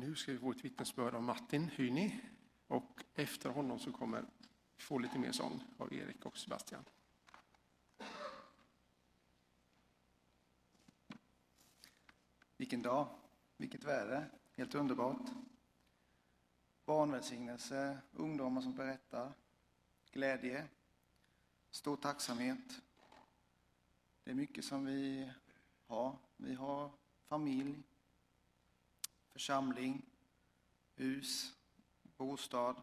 Nu 0.00 0.14
ska 0.14 0.32
vi 0.32 0.38
få 0.38 0.50
ett 0.50 0.64
vittnesbörd 0.64 1.14
av 1.14 1.22
Martin 1.22 1.68
Hyni 1.68 2.20
och 2.66 3.04
efter 3.14 3.50
honom 3.50 3.78
så 3.78 3.92
kommer 3.92 4.22
vi 4.76 4.82
få 4.82 4.98
lite 4.98 5.18
mer 5.18 5.32
sång 5.32 5.64
av 5.78 5.94
Erik 5.94 6.26
och 6.26 6.38
Sebastian. 6.38 6.84
Vilken 12.56 12.82
dag, 12.82 13.08
vilket 13.56 13.84
väder, 13.84 14.30
helt 14.56 14.74
underbart. 14.74 15.30
Barnvälsignelse, 16.84 17.98
ungdomar 18.12 18.60
som 18.60 18.74
berättar, 18.74 19.32
glädje, 20.10 20.68
stor 21.70 21.96
tacksamhet. 21.96 22.80
Det 24.24 24.30
är 24.30 24.34
mycket 24.34 24.64
som 24.64 24.84
vi 24.84 25.32
har. 25.86 26.18
Vi 26.36 26.54
har 26.54 26.90
familj, 27.28 27.82
församling, 29.32 30.02
hus, 30.94 31.54
bostad. 32.16 32.82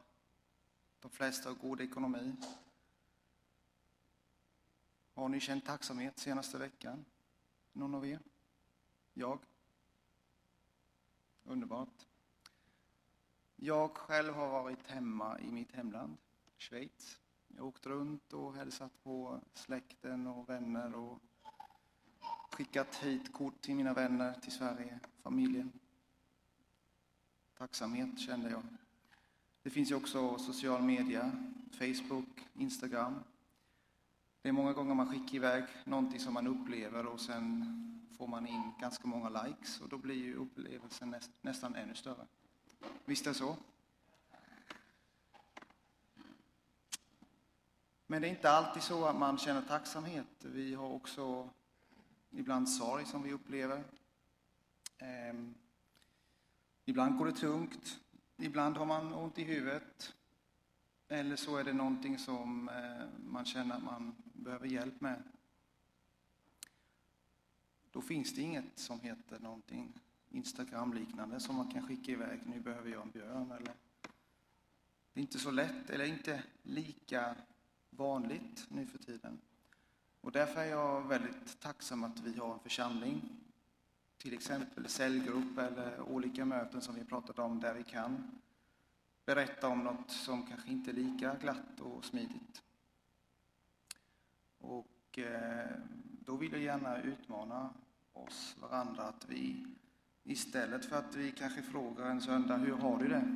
De 1.00 1.12
flesta 1.12 1.50
har 1.50 1.56
god 1.56 1.82
ekonomi. 1.82 2.36
Har 5.14 5.30
ni 5.30 5.40
känt 5.40 5.66
tacksamhet 5.66 6.20
senaste 6.20 6.58
veckan? 6.58 7.06
Någon 7.74 7.96
av 7.96 8.06
er? 8.06 8.20
Jag? 9.14 9.40
Underbart. 11.44 12.08
Jag 13.56 13.98
själv 13.98 14.34
har 14.34 14.48
varit 14.48 14.88
hemma 14.88 15.40
i 15.40 15.52
mitt 15.52 15.72
hemland, 15.72 16.18
Schweiz. 16.58 17.20
Jag 17.48 17.62
har 17.62 17.68
åkt 17.68 17.86
runt 17.86 18.34
och 18.34 18.56
hälsat 18.56 19.04
på 19.04 19.42
släkten 19.54 20.28
och 20.28 20.50
vänner 20.50 20.96
och 20.96 21.22
skickat 22.52 22.96
hit 22.96 23.34
kort 23.34 23.62
till 23.62 23.76
mina 23.76 23.94
vänner 23.94 24.34
till 24.34 24.52
Sverige, 24.52 25.00
familjen. 25.24 25.80
Tacksamhet 27.58 28.20
kände 28.20 28.50
jag. 28.50 28.64
Det 29.64 29.70
finns 29.70 29.92
ju 29.92 29.96
också 29.96 30.38
social 30.38 30.82
media, 30.82 31.32
Facebook, 31.72 32.48
Instagram. 32.54 33.24
Det 34.42 34.50
är 34.50 34.54
många 34.54 34.74
gånger 34.74 34.96
man 34.96 35.12
skickar 35.12 35.36
iväg 35.36 35.64
någonting 35.86 36.20
som 36.20 36.34
man 36.34 36.48
upplever 36.48 37.06
och 37.06 37.22
sen 37.22 37.74
får 38.18 38.28
man 38.28 38.48
in 38.48 38.74
ganska 38.80 39.08
många 39.08 39.44
likes 39.44 39.82
och 39.82 39.90
då 39.90 39.98
blir 39.98 40.16
ju 40.16 40.36
upplevelsen 40.36 41.10
näst, 41.10 41.32
nästan 41.42 41.76
ännu 41.76 41.96
större. 41.96 42.28
Visst 43.06 43.26
är 43.26 43.30
det 43.30 43.38
så? 43.38 43.58
Men 48.08 48.22
det 48.22 48.28
är 48.28 48.30
inte 48.30 48.52
alltid 48.52 48.84
så 48.84 49.06
att 49.06 49.16
man 49.16 49.38
känner 49.38 49.62
tacksamhet. 49.62 50.28
Vi 50.40 50.74
har 50.74 50.90
också 50.90 51.50
ibland 52.30 52.70
sorg 52.70 53.06
som 53.06 53.24
vi 53.24 53.34
upplever. 53.34 53.84
Ehm, 54.98 55.56
ibland 56.88 57.18
går 57.18 57.26
det 57.26 57.32
tungt. 57.32 58.00
Ibland 58.38 58.78
har 58.78 58.86
man 58.86 59.14
ont 59.14 59.40
i 59.40 59.44
huvudet. 59.44 60.14
Eller 61.08 61.36
så 61.36 61.58
är 61.58 61.64
det 61.64 61.74
någonting 61.74 62.20
som 62.20 62.70
eh, 62.70 63.08
man 63.20 63.46
känner 63.46 63.76
att 63.76 63.84
man 63.84 64.16
behöver 64.34 64.68
hjälp 64.68 65.02
med. 65.02 65.24
Då 67.92 68.02
finns 68.02 68.36
det 68.36 68.42
inget 68.42 68.80
som 68.80 69.00
heter 69.00 69.40
någonting 69.40 70.00
Instagram-liknande 70.30 71.40
som 71.40 71.56
man 71.56 71.72
kan 71.72 71.88
skicka 71.88 72.12
iväg. 72.12 72.40
Nu 72.46 72.60
behöver 72.60 72.92
jag 72.92 73.02
en 73.02 73.12
björn. 73.12 73.52
Eller... 73.52 73.74
Det 75.14 75.20
är 75.20 75.22
inte 75.22 75.40
så 75.40 75.52
lätt, 75.52 75.90
eller 75.90 76.06
inte 76.06 76.44
lika 76.64 77.36
vanligt 77.90 78.66
nu 78.70 78.86
för 78.86 78.98
tiden. 78.98 79.40
Och 80.22 80.32
därför 80.32 80.62
är 80.62 80.66
jag 80.66 81.08
väldigt 81.08 81.60
tacksam 81.60 82.04
att 82.04 82.20
vi 82.20 82.38
har 82.38 82.54
en 82.54 82.60
församling, 82.60 83.22
till 84.18 84.34
exempel 84.34 84.88
cellgrupp 84.88 85.58
eller 85.58 86.02
olika 86.02 86.46
möten 86.46 86.82
som 86.82 86.96
vi 86.96 87.06
pratat 87.06 87.40
om 87.40 87.60
där 87.60 87.74
vi 87.74 87.84
kan 87.84 88.42
berätta 89.26 89.68
om 89.68 89.84
något 89.84 90.12
som 90.12 90.48
kanske 90.48 90.70
inte 90.70 90.92
är 90.92 90.94
lika 90.94 91.36
glatt 91.36 91.80
och 91.80 92.06
smidigt. 92.06 92.64
Och 94.58 95.20
eh, 95.20 95.78
då 96.26 96.36
vill 96.36 96.52
jag 96.52 96.62
gärna 96.62 97.02
utmana 97.02 97.74
oss 98.14 98.56
varandra 98.62 99.04
att 99.04 99.26
vi 99.30 99.66
istället 100.24 100.86
för 100.86 100.96
att 100.96 101.16
vi 101.16 101.32
kanske 101.32 101.62
frågar 101.62 102.10
en 102.10 102.22
söndag 102.22 102.58
hur 102.58 102.74
har 102.74 102.98
du 102.98 103.08
det? 103.08 103.36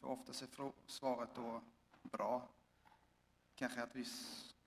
För 0.00 0.08
oftast 0.08 0.42
är 0.42 0.72
svaret 0.86 1.30
då 1.34 1.62
bra. 2.02 2.48
Kanske 3.54 3.82
att 3.82 3.96
vi 3.96 4.04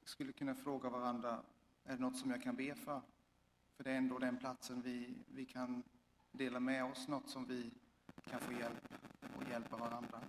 skulle 0.03 0.31
kunna 0.31 0.55
fråga 0.55 0.89
varandra 0.89 1.39
är 1.83 1.95
det 1.95 2.01
något 2.01 2.17
som 2.17 2.31
jag 2.31 2.43
kan 2.43 2.55
be 2.55 2.75
för? 2.75 3.01
För 3.79 3.83
det 3.83 3.91
är 3.91 3.97
ändå 3.97 4.19
den 4.19 4.37
platsen 4.37 4.81
vi, 4.81 5.13
vi 5.27 5.45
kan 5.45 5.83
dela 6.31 6.59
med 6.59 6.85
oss 6.85 7.07
något 7.07 7.29
som 7.29 7.45
vi 7.45 7.71
kan 8.29 8.39
få 8.39 8.53
hjälp 8.53 8.93
och 9.37 9.49
hjälpa 9.49 9.77
varandra. 9.77 10.21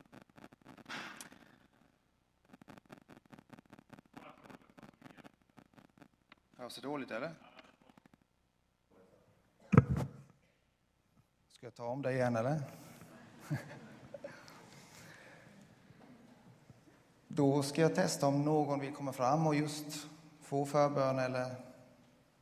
Hörs 6.57 6.75
det 6.75 6.81
dåligt 6.81 7.11
eller? 7.11 7.35
Ska 11.49 11.67
jag 11.67 11.75
ta 11.75 11.87
om 11.87 12.03
det 12.03 12.13
igen 12.13 12.37
eller? 12.37 12.63
Då 17.29 17.63
ska 17.63 17.81
jag 17.81 17.95
testa 17.95 18.27
om 18.27 18.45
någon 18.45 18.81
vill 18.81 18.95
komma 18.95 19.13
fram 19.13 19.47
och 19.47 19.55
just 19.55 20.09
få 20.41 20.67
förbön 20.67 21.19
eller 21.19 21.70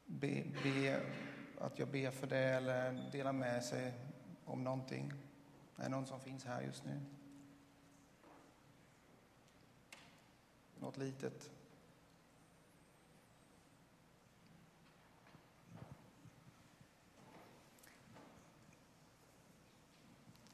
be, 0.08 0.44
be, 0.62 1.00
att 1.58 1.78
jag 1.78 1.88
ber 1.88 2.10
för 2.10 2.26
det 2.26 2.38
eller 2.38 3.10
dela 3.12 3.32
med 3.32 3.64
sig 3.64 3.92
om 4.44 4.64
någonting. 4.64 5.12
Är 5.76 5.82
det 5.82 5.88
någon 5.88 6.06
som 6.06 6.20
finns 6.20 6.44
här 6.44 6.62
just 6.62 6.84
nu? 6.84 7.00
Något 10.80 10.96
litet? 10.96 11.50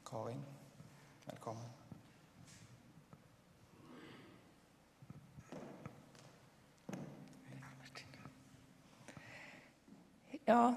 Karin, 0.03 0.43
Ja, 10.45 10.75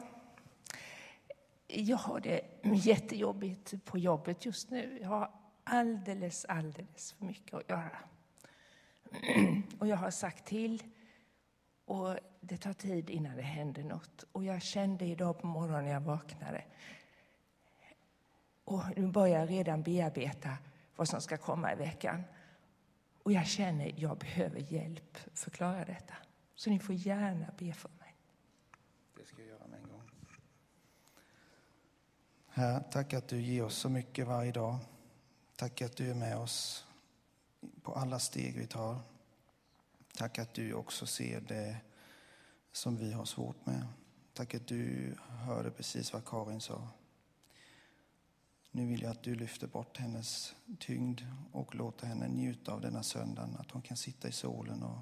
jag 1.67 1.97
har 1.97 2.21
det 2.21 2.41
jättejobbigt 2.63 3.85
på 3.85 3.99
jobbet 3.99 4.45
just 4.45 4.71
nu. 4.71 4.99
Jag 5.01 5.09
har 5.09 5.31
alldeles, 5.65 6.45
alldeles 6.45 7.13
för 7.13 7.25
mycket 7.25 7.55
att 7.55 7.69
göra. 7.71 7.99
Och 9.79 9.87
jag 9.87 9.97
har 9.97 10.11
sagt 10.11 10.47
till 10.47 10.83
och 11.85 12.17
det 12.41 12.57
tar 12.57 12.73
tid 12.73 13.11
innan 13.11 13.37
det 13.37 13.43
händer 13.43 13.83
något. 13.85 14.25
Och 14.33 14.45
jag 14.45 14.63
kände 14.63 15.05
idag 15.05 15.39
på 15.39 15.47
morgonen 15.47 15.85
när 15.85 15.93
jag 15.93 16.01
vaknade 16.01 16.65
och 18.69 18.83
nu 18.97 19.07
börjar 19.07 19.39
jag 19.39 19.51
redan 19.51 19.83
bearbeta 19.83 20.57
vad 20.97 21.09
som 21.09 21.21
ska 21.21 21.37
komma 21.37 21.73
i 21.73 21.77
veckan. 21.77 22.25
Och 23.23 23.33
jag 23.33 23.47
känner 23.47 23.89
att 23.89 23.99
jag 23.99 24.19
behöver 24.19 24.73
hjälp 24.73 25.19
för 25.35 25.51
att 25.51 25.57
klara 25.57 25.85
detta. 25.85 26.15
Så 26.55 26.71
ni 26.71 26.79
får 26.79 26.95
gärna 26.95 27.47
be 27.59 27.73
för 27.73 27.89
mig. 27.89 28.08
Det 29.19 29.27
ska 29.27 29.39
jag 29.39 29.49
göra 29.49 29.67
med 29.67 29.81
en 29.81 29.89
gång. 29.89 30.11
Herre, 32.47 32.85
tack 32.91 33.15
att 33.15 33.29
du 33.29 33.41
ger 33.41 33.65
oss 33.65 33.75
så 33.75 33.89
mycket 33.89 34.27
varje 34.27 34.53
dag. 34.53 34.79
Tack 35.57 35.83
att 35.83 35.97
du 35.97 36.11
är 36.11 36.15
med 36.15 36.39
oss 36.39 36.87
på 37.83 37.95
alla 37.95 38.19
steg 38.19 38.59
vi 38.59 38.67
tar. 38.67 39.01
Tack 40.15 40.39
att 40.39 40.55
du 40.55 40.73
också 40.73 41.07
ser 41.07 41.41
det 41.41 41.77
som 42.73 42.97
vi 42.97 43.13
har 43.13 43.25
svårt 43.25 43.67
med. 43.67 43.87
Tack 44.33 44.55
att 44.55 44.67
du 44.67 45.15
hörde 45.29 45.71
precis 45.71 46.13
vad 46.13 46.25
Karin 46.25 46.61
sa. 46.61 46.89
Nu 48.71 48.87
vill 48.87 49.03
jag 49.03 49.11
att 49.11 49.23
du 49.23 49.35
lyfter 49.35 49.67
bort 49.67 49.97
hennes 49.97 50.55
tyngd 50.79 51.21
och 51.53 51.75
låter 51.75 52.07
henne 52.07 52.29
njuta 52.29 52.73
av 52.73 52.81
denna 52.81 53.03
söndagen. 53.03 53.57
Att 53.59 53.71
hon 53.71 53.83
kan 53.83 53.97
sitta 53.97 54.29
i 54.29 54.33
solen 54.33 54.83
och 54.83 54.99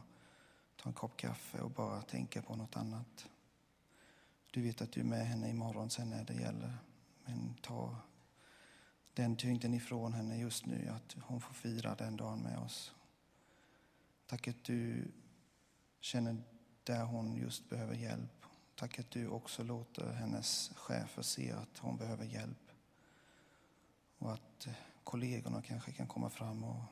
ta 0.77 0.89
en 0.89 0.95
kopp 0.95 1.17
kaffe 1.17 1.61
och 1.61 1.71
bara 1.71 2.03
tänka 2.03 2.43
på 2.43 2.57
något 2.57 2.77
annat. 2.77 3.27
Du 4.57 4.63
vet 4.63 4.81
att 4.81 4.93
du 4.93 5.01
är 5.01 5.05
med 5.05 5.27
henne 5.27 5.51
imorgon 5.51 5.91
sen 5.91 6.11
när 6.11 6.25
det 6.25 6.35
gäller. 6.35 6.79
Men 7.25 7.55
ta 7.63 7.97
den 9.15 9.37
tyngden 9.37 9.75
ifrån 9.75 10.13
henne 10.13 10.39
just 10.39 10.67
nu, 10.67 10.89
att 10.89 11.17
hon 11.23 11.41
får 11.41 11.55
fira 11.55 11.95
den 11.95 12.17
dagen 12.17 12.39
med 12.39 12.59
oss. 12.59 12.95
Tack 14.27 14.49
att 14.49 14.65
du 14.65 15.09
känner 16.01 16.37
där 16.85 17.05
hon 17.05 17.37
just 17.37 17.69
behöver 17.69 17.95
hjälp. 17.95 18.45
Tack 18.75 18.99
att 18.99 19.11
du 19.11 19.29
också 19.29 19.63
låter 19.63 20.13
hennes 20.13 20.71
chefer 20.77 21.23
se 21.23 21.53
att 21.53 21.79
hon 21.79 21.97
behöver 21.97 22.25
hjälp. 22.25 22.71
Och 24.19 24.33
att 24.33 24.69
kollegorna 25.05 25.63
kanske 25.63 25.93
kan 25.93 26.07
komma 26.07 26.31
fram 26.31 26.65
och 26.65 26.83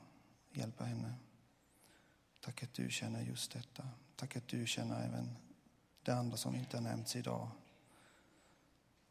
hjälpa 0.53 0.85
henne. 0.85 1.15
Tack 2.41 2.63
att 2.63 2.75
du 2.75 2.91
känner 2.91 3.23
just 3.23 3.53
detta. 3.53 3.89
Tack 4.17 4.37
att 4.37 4.49
du 4.49 4.67
känner 4.67 5.07
även 5.07 5.37
det 6.05 6.15
andra 6.15 6.37
som 6.37 6.55
inte 6.55 6.77
har 6.77 6.83
nämnts 6.83 7.17
idag. 7.17 7.49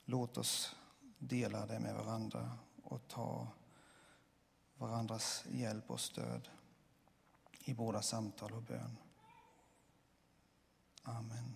Låt 0.06 0.38
oss 0.38 0.76
dela 1.18 1.66
det 1.66 1.80
med 1.80 1.96
varandra 1.96 2.58
och 2.84 3.08
ta 3.08 3.48
varandras 4.78 5.46
hjälp 5.52 5.92
och 5.92 6.00
stöd 6.00 6.50
i 7.66 7.74
båda 7.74 8.02
samtal 8.02 8.52
och 8.52 8.62
bön. 8.62 8.98
Amen. 11.04 11.56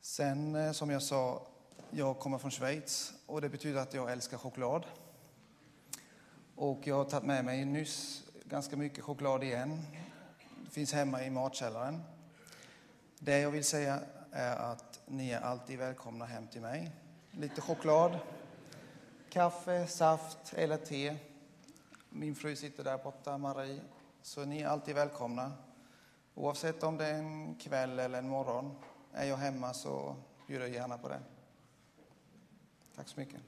Sen 0.00 0.54
eh, 0.54 0.72
som 0.72 0.90
jag 0.90 1.02
sa, 1.02 1.46
jag 1.90 2.18
kommer 2.18 2.38
från 2.38 2.50
Schweiz 2.50 3.14
och 3.26 3.40
det 3.40 3.48
betyder 3.48 3.80
att 3.80 3.94
jag 3.94 4.12
älskar 4.12 4.38
choklad. 4.38 4.86
Och 6.54 6.86
jag 6.86 6.96
har 6.96 7.04
tagit 7.04 7.26
med 7.26 7.44
mig 7.44 7.64
nyss 7.64 8.24
ganska 8.44 8.76
mycket 8.76 9.04
choklad 9.04 9.44
igen. 9.44 9.84
Finns 10.70 10.92
hemma 10.92 11.24
i 11.24 11.30
matkällaren. 11.30 12.02
Det 13.18 13.38
jag 13.38 13.50
vill 13.50 13.64
säga 13.64 14.00
är 14.32 14.56
att 14.56 15.00
ni 15.06 15.30
är 15.30 15.40
alltid 15.40 15.78
välkomna 15.78 16.24
hem 16.24 16.46
till 16.46 16.60
mig. 16.60 16.92
Lite 17.30 17.60
choklad, 17.60 18.18
kaffe, 19.30 19.86
saft 19.86 20.52
eller 20.56 20.76
te. 20.76 21.16
Min 22.10 22.34
fru 22.34 22.56
sitter 22.56 22.84
där 22.84 22.98
borta, 22.98 23.38
Marie. 23.38 23.80
Så 24.22 24.44
ni 24.44 24.60
är 24.60 24.68
alltid 24.68 24.94
välkomna. 24.94 25.52
Oavsett 26.34 26.82
om 26.82 26.96
det 26.96 27.06
är 27.06 27.14
en 27.14 27.54
kväll 27.54 27.98
eller 27.98 28.18
en 28.18 28.28
morgon. 28.28 28.76
Är 29.12 29.26
jag 29.26 29.36
hemma 29.36 29.74
så 29.74 30.16
bjuder 30.46 30.66
jag 30.66 30.74
gärna 30.74 30.98
på 30.98 31.08
det. 31.08 31.20
Tack 32.96 33.08
så 33.08 33.20
mycket. 33.20 33.40